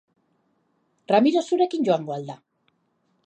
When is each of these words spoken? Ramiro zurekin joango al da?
Ramiro 1.11 1.45
zurekin 1.51 1.85
joango 1.91 2.17
al 2.17 2.25
da? 2.31 2.39